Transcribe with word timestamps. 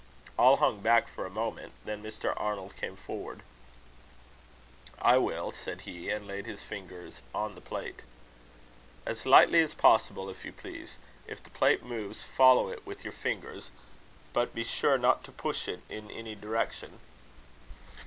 All 0.35 0.57
hung 0.57 0.79
back 0.81 1.07
for 1.07 1.27
a 1.27 1.29
moment. 1.29 1.73
Then 1.85 2.01
Mr. 2.01 2.33
Arnold 2.35 2.75
came 2.75 2.95
forward. 2.95 3.43
"I 4.99 5.19
will," 5.19 5.51
said 5.51 5.81
he, 5.81 6.09
and 6.09 6.25
laid 6.25 6.47
his 6.47 6.63
fingers 6.63 7.21
on 7.35 7.53
the 7.53 7.61
plate. 7.61 8.01
"As 9.05 9.27
lightly 9.27 9.59
as 9.59 9.75
possible, 9.75 10.27
if 10.27 10.43
you 10.43 10.53
please. 10.53 10.97
If 11.27 11.43
the 11.43 11.51
plate 11.51 11.83
moves, 11.83 12.23
follow 12.23 12.69
it 12.69 12.83
with 12.83 13.03
your 13.03 13.13
fingers, 13.13 13.69
but 14.33 14.55
be 14.55 14.63
sure 14.63 14.97
not 14.97 15.23
to 15.25 15.31
push 15.31 15.67
it 15.67 15.81
in 15.87 16.09
any 16.09 16.33
direction." 16.33 16.97